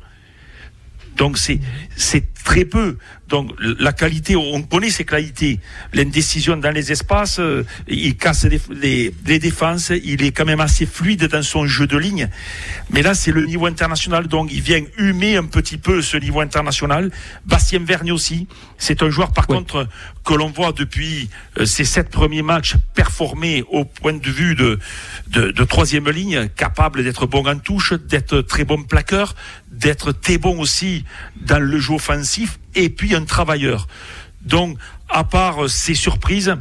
[1.15, 1.59] Donc c'est
[1.97, 2.97] c'est très peu.
[3.27, 5.59] Donc la qualité, on connaît ses qualités.
[5.93, 10.59] L'indécision dans les espaces, euh, il casse les, les, les, défenses, il est quand même
[10.59, 12.29] assez fluide dans son jeu de ligne.
[12.89, 16.41] Mais là, c'est le niveau international, donc il vient humer un petit peu ce niveau
[16.41, 17.11] international.
[17.45, 18.47] Bastien Vergne aussi,
[18.77, 19.57] c'est un joueur par ouais.
[19.57, 19.87] contre
[20.25, 24.79] que l'on voit depuis euh, ces sept premiers matchs performer au point de vue de,
[25.27, 29.35] de, de troisième ligne, capable d'être bon en touche, d'être très bon plaqueur,
[29.71, 31.05] d'être très bon aussi
[31.41, 32.28] dans le jeu offensif
[32.75, 33.87] et puis un travailleur.
[34.41, 34.77] Donc,
[35.09, 36.55] à part ces surprises,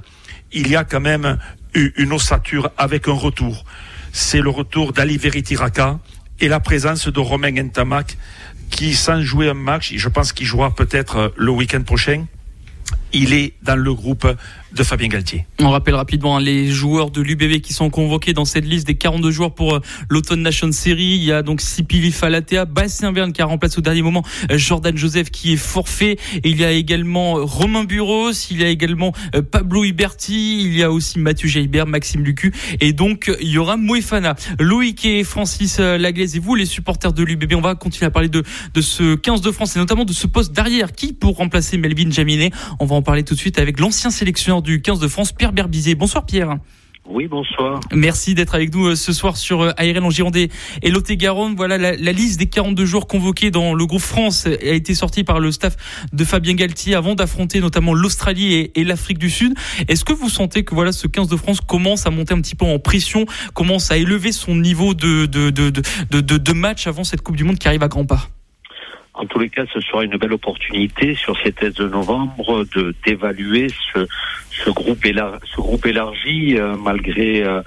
[0.53, 1.39] il y a quand même
[1.75, 3.65] une ossature avec un retour.
[4.13, 5.99] C'est le retour d'Ali Veritiraka
[6.41, 8.17] et la présence de Romain Ntamak
[8.71, 12.27] qui, sans jouer un match, je pense qu'il jouera peut-être le week-end prochain,
[13.13, 14.27] il est dans le groupe
[14.73, 15.47] de Fabien Galtier.
[15.61, 18.97] On rappelle rapidement hein, les joueurs de l'UBB qui sont convoqués dans cette liste des
[18.97, 21.17] 42 joueurs pour euh, l'Automne Nation Series.
[21.17, 24.59] Il y a donc Sipili Falatea, Bastien Verne qui a remplacé au dernier moment euh,
[24.59, 26.19] Jordan Joseph qui est forfait.
[26.45, 29.13] Il y a également euh, Romain Buros, il y a également
[29.51, 33.77] Pablo Iberti, il y a aussi Mathieu Jaibert, Maxime Lucu et donc il y aura
[33.77, 34.37] Moefana.
[34.59, 38.29] Loïc et Francis Laglaise et vous les supporters de l'UBB, on va continuer à parler
[38.29, 38.43] de,
[38.75, 42.11] de ce 15 de France et notamment de ce poste d'arrière qui pour remplacer Melvin
[42.11, 42.51] Jaminet?
[42.81, 45.53] On va en parler tout de suite avec l'ancien sélectionneur du 15 de France, Pierre
[45.53, 45.95] Berbizet.
[45.95, 46.57] Bonsoir Pierre.
[47.11, 47.81] Oui, bonsoir.
[47.91, 50.51] Merci d'être avec nous ce soir sur ARL en Gironde et
[50.85, 51.55] Lot-et-Garonne.
[51.57, 55.25] Voilà, la, la, liste des 42 joueurs convoqués dans le groupe France a été sortie
[55.25, 55.77] par le staff
[56.13, 59.55] de Fabien Galtier avant d'affronter notamment l'Australie et, et l'Afrique du Sud.
[59.89, 62.55] Est-ce que vous sentez que voilà, ce 15 de France commence à monter un petit
[62.55, 66.87] peu en pression, commence à élever son niveau de, de, de, de, de, de match
[66.87, 68.29] avant cette Coupe du Monde qui arrive à grands pas?
[69.19, 72.95] En tous les cas, ce sera une belle opportunité sur ces tests de novembre de
[73.05, 75.05] d'évaluer ce, groupe
[75.87, 77.61] élargi, euh, malgré euh,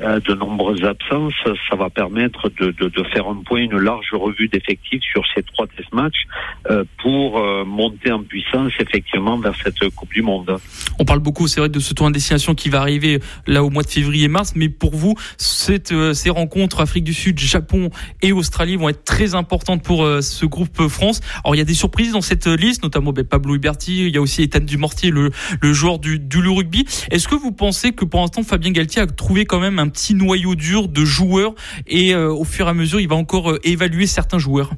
[0.00, 4.48] de nombreuses absences, ça va permettre de, de, de faire un point, une large revue
[4.48, 6.26] d'effectifs sur ces trois test matchs
[6.70, 10.56] euh, pour euh, monter en puissance effectivement vers cette Coupe du Monde.
[10.98, 13.68] On parle beaucoup, c'est vrai, de ce tour de destination qui va arriver là au
[13.68, 17.90] mois de février-mars, mais pour vous, cette, ces rencontres Afrique du Sud, Japon
[18.22, 21.20] et Australie vont être très importantes pour ce groupe France.
[21.44, 24.16] Alors il y a des surprises dans cette liste, notamment ben, Pablo Huberti, il y
[24.16, 26.86] a aussi Ethan Dumortier, le, le joueur du, du rugby.
[27.10, 30.14] Est-ce que vous pensez que pour l'instant Fabien Galtier a trouvé quand même un petit
[30.14, 31.54] noyau dur de joueurs
[31.86, 34.70] et euh, au fur et à mesure il va encore euh, évaluer certains joueurs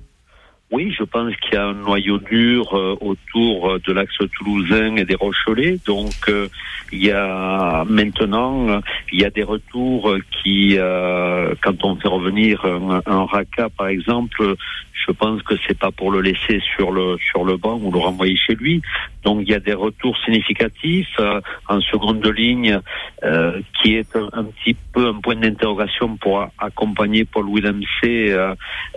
[0.75, 5.05] oui, je pense qu'il y a un noyau dur euh, autour de l'axe toulousain et
[5.05, 5.77] des Rochelais.
[5.87, 6.33] Donc,
[6.91, 8.81] il y a maintenant,
[9.13, 10.79] il y a des retours qui,
[11.61, 14.57] quand on fait revenir un, un par exemple,
[14.93, 17.99] je pense que c'est pas pour le laisser sur le sur le banc ou le
[17.99, 18.83] renvoyer chez lui.
[19.25, 22.81] Donc il y a des retours significatifs euh, en seconde ligne
[23.25, 28.55] euh, qui est un, petit peu un point d'interrogation pour accompagner Paul Willemc euh,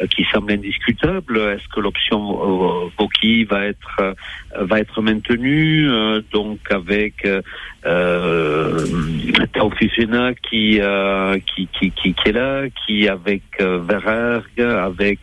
[0.10, 1.38] qui semble indiscutable.
[1.38, 4.16] Est-ce que l'option Boki va être
[4.60, 5.88] va être maintenue
[6.32, 7.28] donc avec
[7.86, 8.86] euh,
[10.50, 10.82] qui,
[11.56, 15.20] qui, qui, qui, qui est là, qui avec Verergue, avec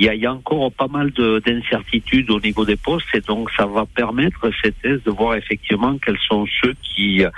[0.00, 3.20] il y a, il y a encore pas mal d'incertitudes au niveau des postes et
[3.20, 7.30] donc ça va permettre cette thèse de voir effectivement quels sont ceux qui, euh,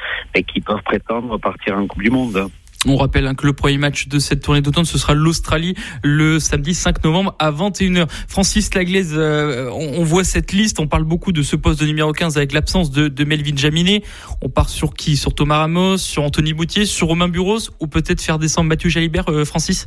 [0.47, 2.49] qui peuvent prétendre partir en Coupe du Monde.
[2.87, 6.39] On rappelle hein, que le premier match de cette tournée d'automne, ce sera l'Australie le
[6.39, 8.07] samedi 5 novembre à 21h.
[8.29, 12.13] Francis Laglaise, euh, on, voit cette liste, on parle beaucoup de ce poste de numéro
[12.13, 14.03] 15 avec l'absence de, de, Melvin Jaminet.
[14.41, 15.17] On part sur qui?
[15.17, 19.29] Sur Thomas Ramos, sur Anthony Boutier, sur Romain Buros ou peut-être faire descendre Mathieu Jalibert,
[19.29, 19.87] euh, Francis?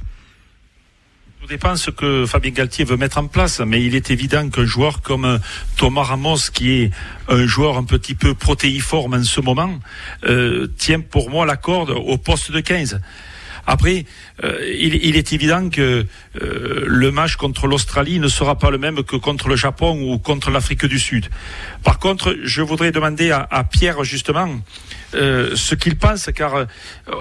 [1.45, 4.65] Tout dépend ce que Fabien Galtier veut mettre en place, mais il est évident qu'un
[4.65, 5.37] joueur comme euh,
[5.77, 6.91] Thomas Ramos, qui est
[7.29, 9.69] un joueur un petit peu protéiforme en ce moment,
[10.23, 12.99] euh, tient pour moi la corde au poste de 15.
[13.67, 14.05] Après,
[14.43, 16.05] euh, il, est évident que
[16.41, 20.19] euh, le match contre l'Australie ne sera pas le même que contre le Japon ou
[20.19, 21.29] contre l'Afrique du Sud.
[21.83, 24.49] Par contre, je voudrais demander à, Pierre justement
[25.15, 26.67] euh, ce qu'il pense, car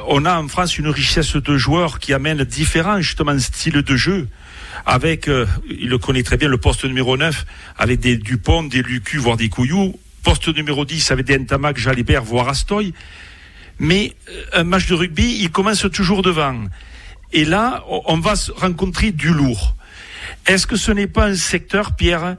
[0.09, 4.29] on a en France une richesse de joueurs qui amènent différents justement styles de jeu.
[4.87, 5.31] Avec,
[5.71, 7.47] il le connaît très bien, le poste numéro 9,
[7.79, 12.25] avec des Dupont, des Lucu, voire des Couillou, poste numéro 10 avec des Ntamak, Jalibert,
[12.25, 12.93] voire Astoy
[13.79, 16.65] mais euh, un match de rugby, il commence toujours devant.
[17.33, 19.75] Et là, on va rencontrer du lourd.
[20.47, 22.37] Est-ce que ce n'est pas un secteur, Pierre,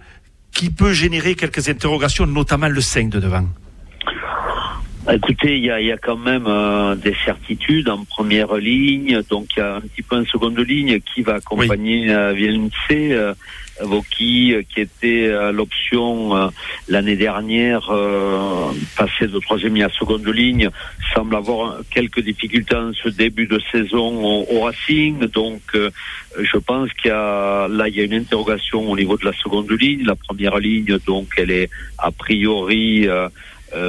[0.51, 3.47] qui peut générer quelques interrogations, notamment le 5 de devant?
[5.11, 9.61] Écoutez, il y a, quand même euh, des certitudes en première ligne, donc il y
[9.61, 12.09] a un petit peu en seconde ligne qui va accompagner oui.
[12.09, 13.13] euh, Voki,
[13.81, 16.47] euh, qui était euh, l'option euh,
[16.87, 17.91] l'année dernière,
[18.95, 20.69] passé de troisième à seconde ligne,
[21.13, 25.25] semble avoir quelques difficultés en ce début de saison au, Racing.
[25.27, 29.25] Donc, je pense qu'il y a là il y a une interrogation au niveau de
[29.25, 30.05] la seconde ligne.
[30.05, 33.07] La première ligne, donc, elle est a priori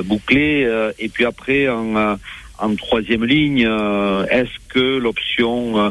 [0.04, 0.68] bouclée.
[0.98, 2.18] et puis après, en
[2.58, 3.66] en troisième ligne.
[3.66, 5.90] Euh, est-ce que l'option euh,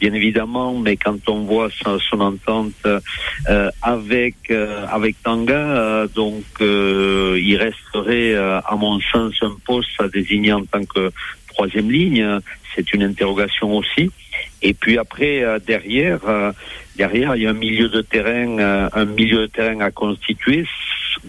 [0.00, 8.34] bien évidemment, mais quand on voit son, entente euh, avec avec Tanga, donc il resterait,
[8.34, 11.10] à mon sens, un poste à désigner en tant que
[11.54, 12.40] troisième ligne.
[12.74, 14.10] C'est une interrogation aussi.
[14.62, 16.20] Et puis après, derrière,
[16.96, 20.64] derrière, il y a un milieu de terrain, un milieu de terrain à constituer.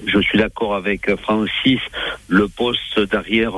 [0.05, 1.79] Je suis d'accord avec Francis.
[2.27, 3.53] Le poste derrière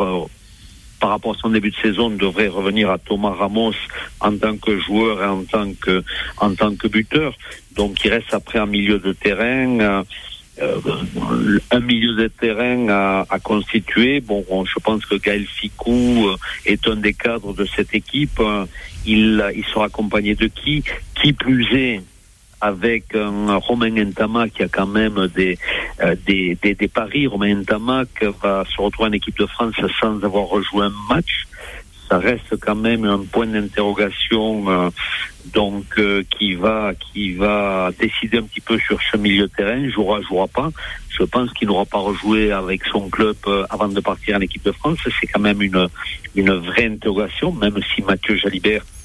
[1.02, 3.74] par rapport à son début de saison, devrait revenir à Thomas Ramos
[4.22, 6.04] en tant que joueur et en tant que,
[6.38, 7.36] en tant que buteur.
[7.76, 9.80] Donc il reste après un milieu de terrain.
[9.80, 10.04] Euh,
[10.62, 12.88] euh, un milieu de terrain
[13.30, 14.20] à, constituer.
[14.20, 16.36] Bon, je pense que Gaël Ficou euh,
[16.66, 18.40] est un des cadres de cette équipe.
[19.06, 20.84] Il, il sera accompagné de qui?
[21.16, 22.02] Qui plus est
[22.62, 25.58] avec un Romain Entama qui a quand même des,
[26.02, 27.28] euh, des, des, des, paris.
[27.28, 28.04] Romain Entama
[28.42, 31.48] va se retrouver en équipe de France sans avoir rejoué un match.
[32.10, 34.90] Ça reste quand même un point d'interrogation euh,
[35.54, 39.90] donc euh, qui va qui va décider un petit peu sur ce milieu de terrain,
[39.90, 40.70] jouera jouera pas.
[41.10, 43.38] Je pense qu'il n'aura pas rejoué avec son club
[43.70, 45.00] avant de partir en équipe de France.
[45.20, 45.88] C'est quand même une
[46.36, 49.01] une vraie interrogation, même si Mathieu Jalibert euh,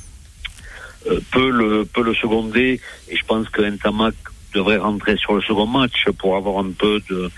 [1.30, 4.14] peut le peut le seconder et je pense que Ntamak
[4.54, 7.30] devrait rentrer sur le second match pour avoir un peu de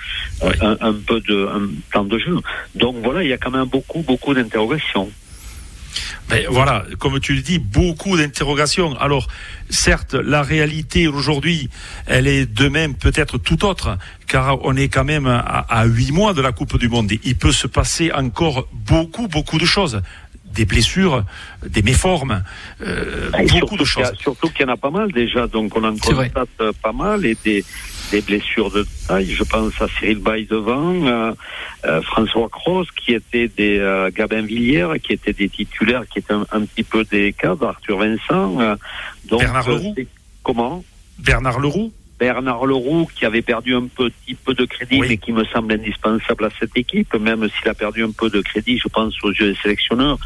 [0.42, 1.48] un, peu de
[1.92, 2.36] temps de jeu.
[2.74, 5.10] Donc voilà, il y a quand même beaucoup beaucoup d'interrogations.
[6.30, 8.94] Mais voilà, comme tu le dis, beaucoup d'interrogations.
[8.98, 9.28] Alors,
[9.70, 11.70] certes, la réalité aujourd'hui,
[12.06, 16.34] elle est de même peut-être tout autre, car on est quand même à huit mois
[16.34, 17.10] de la Coupe du Monde.
[17.24, 20.02] il peut se passer encore beaucoup, beaucoup de choses
[20.58, 21.24] des blessures,
[21.64, 22.42] des méformes,
[22.82, 24.12] euh, ah, beaucoup de choses.
[24.18, 27.36] surtout qu'il y en a pas mal déjà, donc on en constate pas mal et
[27.44, 27.64] des,
[28.10, 29.30] des blessures de taille.
[29.30, 31.32] Je pense à Cyril Bay devant, euh,
[31.84, 36.34] euh, François Cross qui était des euh, Gabin Villiers, qui étaient des titulaires, qui étaient
[36.34, 38.60] un, petit peu des cadres, Arthur Vincent.
[38.60, 38.74] Euh,
[39.26, 39.94] donc, Bernard Leroux.
[40.42, 40.84] Comment?
[41.20, 41.92] Bernard Leroux?
[42.18, 46.44] Bernard Leroux qui avait perdu un petit peu de crédit mais qui me semble indispensable
[46.44, 49.52] à cette équipe, même s'il a perdu un peu de crédit, je pense aux yeux
[49.52, 50.18] des sélectionneurs,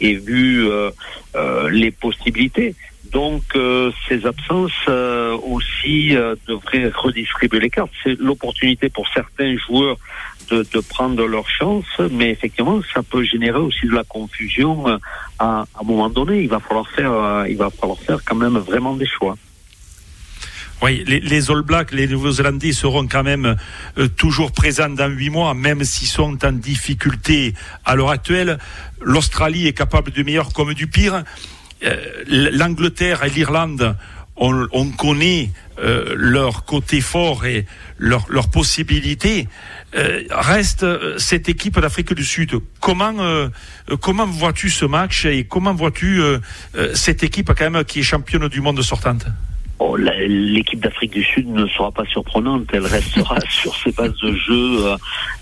[0.00, 0.90] et vu euh,
[1.34, 2.74] euh, les possibilités.
[3.12, 7.90] Donc euh, ces absences euh, aussi euh, devraient redistribuer les cartes.
[8.04, 9.96] C'est l'opportunité pour certains joueurs
[10.50, 14.98] de, de, prendre leur chance, mais effectivement ça peut générer aussi de la confusion à,
[15.38, 16.42] à un moment donné.
[16.42, 19.36] Il va falloir faire, il va falloir faire quand même vraiment des choix.
[20.82, 23.56] Oui, les, All Blacks, les Nouveaux-Zélandais seront quand même
[24.16, 28.58] toujours présents dans huit mois, même s'ils sont en difficulté à l'heure actuelle.
[29.02, 31.22] L'Australie est capable du meilleur comme du pire.
[31.82, 33.94] Euh, l'Angleterre et l'Irlande,
[34.40, 37.66] on, on, connaît euh, leur côté fort et
[37.98, 39.48] leurs leur possibilités.
[39.94, 42.58] Euh, reste euh, cette équipe d'Afrique du Sud.
[42.80, 43.14] Comment
[44.00, 46.20] comment vois-tu ce match et comment vois-tu
[46.94, 49.26] cette équipe quand même qui est championne du monde sortante?
[49.82, 52.64] Oh, l'équipe d'Afrique du Sud ne sera pas surprenante.
[52.74, 54.96] Elle restera sur ses bases de jeu euh,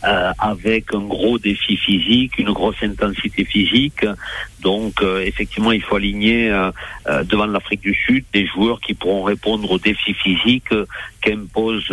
[0.05, 4.07] euh, avec un gros défi physique, une grosse intensité physique.
[4.61, 6.53] Donc, euh, effectivement, il faut aligner
[7.25, 10.73] devant l'Afrique du Sud des joueurs qui pourront répondre aux défis physiques
[11.21, 11.87] qu'imposent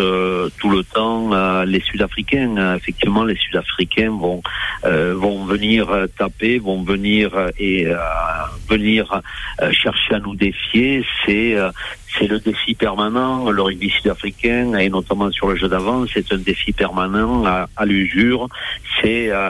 [0.59, 2.75] tout le temps les Sud-Africains.
[2.75, 4.43] effectivement, les Sud-Africains vont
[4.83, 7.87] vont venir taper, vont venir et
[8.69, 9.21] venir
[9.71, 11.03] chercher à nous défier.
[11.25, 11.55] C'est
[12.17, 13.49] c'est le défi permanent.
[13.49, 18.47] Le rugby sud-africain, et notamment sur le jeu d'avant, c'est un défi permanent à, l'usure.
[19.01, 19.49] C'est euh,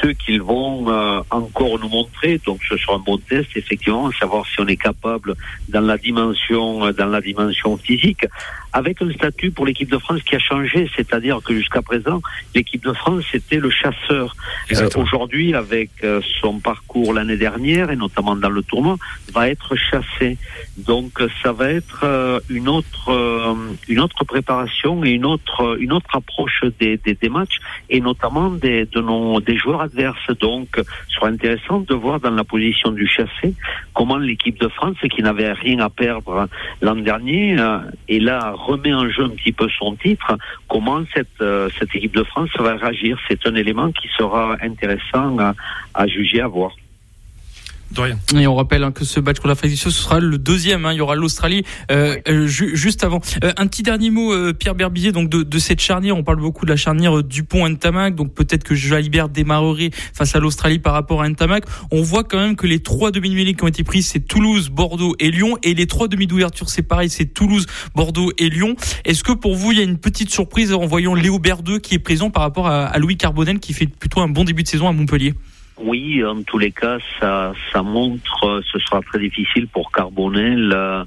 [0.00, 2.40] ceux qu'ils vont euh, encore nous montrer.
[2.44, 5.34] Donc ce sera un bon test, effectivement, savoir si on est capable
[5.68, 8.26] dans la dimension, euh, dans la dimension physique,
[8.72, 12.20] avec un statut pour l'équipe de France qui a changé, c'est-à-dire que jusqu'à présent,
[12.54, 14.34] l'équipe de France était le chasseur.
[14.72, 15.90] Euh, aujourd'hui, avec
[16.40, 18.96] son parcours l'année dernière et notamment dans le tournoi,
[19.32, 20.38] va être chassé.
[20.78, 23.56] Donc ça va être une autre,
[23.88, 28.50] une autre préparation et une autre, une autre approche des, des, des matchs et notamment
[28.50, 30.30] des, de nos des joueurs adverses.
[30.40, 33.54] Donc, ce sera intéressant de voir dans la position du chassé
[33.94, 36.48] comment l'équipe de France, qui n'avait rien à perdre
[36.80, 37.78] l'an dernier, euh,
[38.08, 40.36] et là remet en jeu un petit peu son titre,
[40.68, 43.18] comment cette, euh, cette équipe de France va réagir?
[43.28, 45.54] C'est un élément qui sera intéressant à,
[45.94, 46.72] à juger, à voir.
[48.36, 50.84] Et on rappelle hein, que ce match contre l'Afrique du Sud, ce sera le deuxième.
[50.84, 50.92] Hein.
[50.92, 53.20] il y aura l'Australie euh, euh juste avant.
[53.42, 56.16] Euh, un petit dernier mot, euh, Pierre Berbizier, donc de, de, cette charnière.
[56.16, 58.14] On parle beaucoup de la charnière Dupont-Ntamak.
[58.14, 61.64] Donc peut-être que Jalibert démarrerait face à l'Australie par rapport à Ntamak.
[61.90, 65.16] On voit quand même que les trois demi-mêlées qui ont été prises, c'est Toulouse, Bordeaux
[65.18, 65.58] et Lyon.
[65.64, 68.76] Et les trois demi d'ouverture, c'est pareil, c'est Toulouse, Bordeaux et Lyon.
[69.04, 71.96] Est-ce que pour vous, il y a une petite surprise en voyant Léo Berdeux qui
[71.96, 74.68] est présent par rapport à, à Louis Carbonel qui fait plutôt un bon début de
[74.68, 75.34] saison à Montpellier?
[75.82, 81.04] Oui, en tous les cas, ça, ça montre, ce sera très difficile pour Carbonel euh,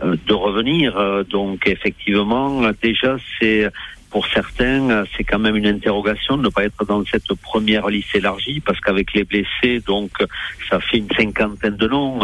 [0.00, 1.24] de revenir.
[1.28, 3.68] Donc, effectivement, déjà, c'est
[4.10, 8.14] pour certains, c'est quand même une interrogation de ne pas être dans cette première liste
[8.14, 10.12] élargie, parce qu'avec les blessés, donc,
[10.70, 12.20] ça fait une cinquantaine de noms.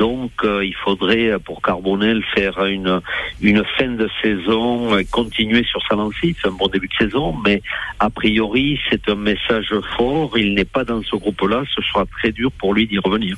[0.00, 3.02] Donc, euh, il faudrait pour Carbonel faire une
[3.42, 6.34] une fin de saison, continuer sur sa lancée.
[6.40, 7.60] C'est un bon début de saison, mais
[7.98, 10.38] a priori, c'est un message fort.
[10.38, 11.64] Il n'est pas dans ce groupe-là.
[11.76, 13.36] Ce sera très dur pour lui d'y revenir.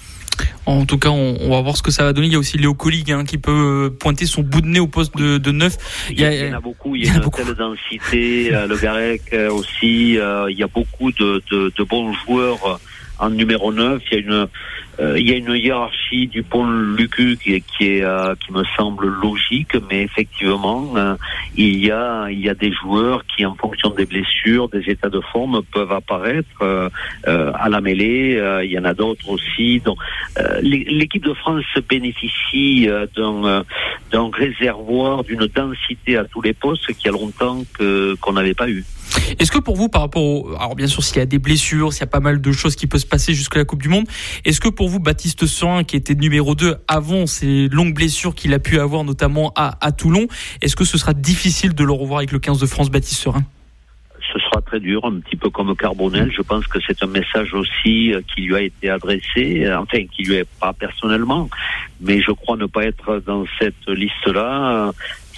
[0.64, 2.28] En tout cas, on, va voir ce que ça va donner.
[2.28, 4.86] Il y a aussi Léo Collig hein, qui peut pointer son bout de nez au
[4.86, 6.06] poste de, de neuf.
[6.10, 6.94] Il y, en a beaucoup.
[6.94, 8.54] Il y a, une telle densité.
[8.54, 10.12] Euh, le Garec euh, aussi.
[10.12, 12.78] il y a beaucoup de, de, de bons joueurs
[13.18, 14.02] en numéro 9.
[14.10, 14.48] Il y a une
[15.00, 20.92] euh, une hiérarchie du pont Lucu qui, qui euh, qui me semble logique, mais effectivement,
[20.96, 21.16] euh,
[21.56, 25.08] il y a il y a des joueurs qui, en fonction des blessures, des états
[25.08, 26.90] de forme, peuvent apparaître
[27.24, 28.40] à la mêlée.
[28.64, 29.80] il y en a d'autres aussi.
[29.80, 29.98] Donc,
[30.62, 33.64] l'équipe de France bénéficie d'un
[34.10, 37.62] d'un réservoir, d'une densité à tous les postes qui a longtemps
[38.20, 38.84] qu'on n'avait pas eu.
[39.38, 41.92] Est-ce que pour vous, par rapport au, alors bien sûr, s'il y a des blessures,
[41.92, 43.88] s'il y a pas mal de choses qui peuvent se passer jusqu'à la Coupe du
[43.88, 44.06] Monde,
[44.44, 48.54] est-ce que pour vous, Baptiste Soin, qui était numéro 2 avant ces longues blessures qu'il
[48.54, 50.26] a pu avoir, notamment à, Toulon,
[50.60, 53.44] est-ce que ce sera difficile de le revoir avec le 15 de France, Baptiste Serin
[54.32, 56.32] ce sera très dur, un petit peu comme Carbonel.
[56.34, 60.06] Je pense que c'est un message aussi euh, qui lui a été adressé, euh, enfin
[60.06, 61.50] qui lui est pas personnellement,
[62.00, 64.92] mais je crois ne pas être dans cette liste-là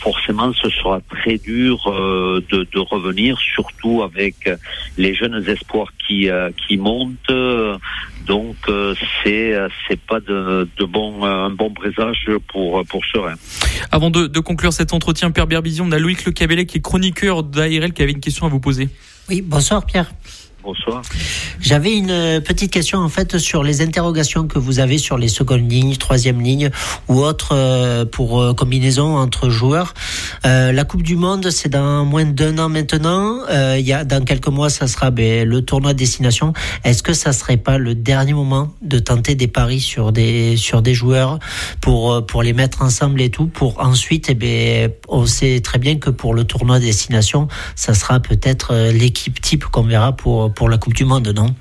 [0.04, 4.50] forcément ce sera très dur de, de, revenir, surtout avec
[4.98, 7.32] les jeunes espoirs qui qui montent.
[8.26, 8.56] Donc
[9.22, 9.54] c'est
[9.88, 13.34] c'est pas de, de bon un bon présage pour pour Serein.
[13.90, 16.82] Avant de, de conclure cet entretien, Père Berbizion, on a Loïc Le Cabellet qui est
[16.82, 18.88] chroniqueur d'ARL qui avait une question à vous poser.
[19.30, 20.10] Oui, bonsoir Pierre.
[20.64, 21.02] Bonsoir.
[21.60, 25.28] J'avais une euh, petite question en fait sur les interrogations que vous avez sur les
[25.28, 26.70] secondes lignes, troisième ligne
[27.08, 29.92] ou autres euh, pour euh, combinaison entre joueurs.
[30.42, 33.40] la Coupe du Monde, c'est dans moins d'un an maintenant.
[33.76, 36.54] il y a dans quelques mois, ça sera ben, le tournoi destination.
[36.82, 40.80] Est-ce que ça serait pas le dernier moment de tenter des paris sur des sur
[40.80, 41.38] des joueurs
[41.80, 45.96] pour pour les mettre ensemble et tout pour ensuite, eh ben, on sait très bien
[45.96, 50.78] que pour le tournoi destination, ça sera peut-être l'équipe type qu'on verra pour pour la
[50.78, 51.54] Coupe du Monde, non?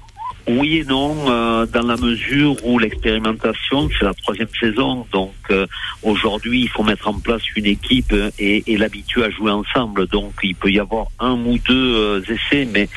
[0.46, 5.06] Oui et non, euh, dans la mesure où l'expérimentation, c'est la troisième saison.
[5.14, 5.66] Donc euh,
[6.02, 10.06] aujourd'hui, il faut mettre en place une équipe et, l'habituer à jouer ensemble.
[10.08, 12.89] Donc il peut y avoir un ou deux euh, essais, mais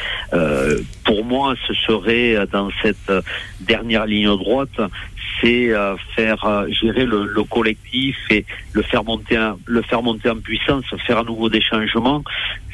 [1.04, 3.12] pour moi, ce serait dans cette
[3.60, 4.80] dernière ligne droite,
[5.40, 5.70] c'est
[6.14, 11.18] faire gérer le, le, collectif et le faire monter, le faire monter en puissance, faire
[11.18, 12.22] à nouveau des changements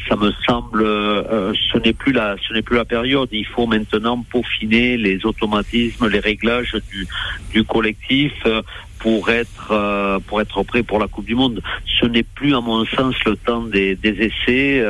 [0.08, 3.28] ça me semble, euh, ce n'est plus la, ce n'est plus la période.
[3.32, 7.06] Il faut maintenant peaufiner les automatismes, les réglages du,
[7.52, 8.62] du collectif euh,
[8.98, 11.62] pour être euh, pour être prêt pour la Coupe du Monde.
[12.00, 14.84] Ce n'est plus, à mon sens, le temps des, des essais.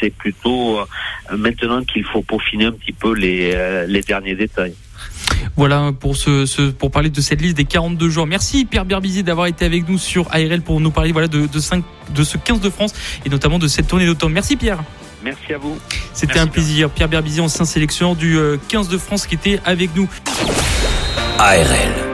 [0.00, 0.78] c'est plutôt
[1.36, 4.74] maintenant qu'il faut peaufiner un petit peu les, les derniers détails.
[5.56, 8.26] Voilà pour ce, pour parler de cette liste des 42 joueurs.
[8.26, 11.58] Merci Pierre Berbizier d'avoir été avec nous sur ARL pour nous parler voilà de, de,
[11.58, 11.82] 5,
[12.14, 12.92] de ce 15 de France
[13.24, 14.32] et notamment de cette tournée d'automne.
[14.32, 14.82] Merci Pierre.
[15.24, 15.76] Merci à vous.
[16.12, 16.90] C'était un plaisir.
[16.90, 18.38] Pierre Berbizier, ancien sélectionneur du
[18.68, 20.08] 15 euh, de France qui était avec nous.
[21.38, 22.05] ARL.